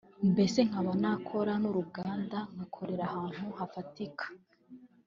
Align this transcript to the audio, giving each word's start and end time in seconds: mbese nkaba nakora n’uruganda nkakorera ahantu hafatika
mbese 0.31 0.59
nkaba 0.67 0.91
nakora 1.01 1.53
n’uruganda 1.61 2.37
nkakorera 2.53 3.03
ahantu 3.09 3.45
hafatika 3.59 4.25